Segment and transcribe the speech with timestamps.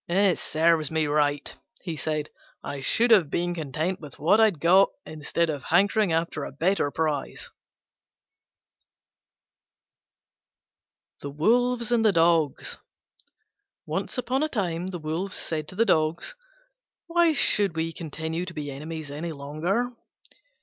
[0.09, 2.31] "It serves me right," he said;
[2.63, 6.51] "I should have been content with what I had got, instead of hankering after a
[6.51, 7.51] better prize."
[11.19, 12.79] THE WOLVES AND THE DOGS
[13.85, 16.35] Once upon a time the Wolves said to the Dogs,
[17.05, 19.87] "Why should we continue to be enemies any longer?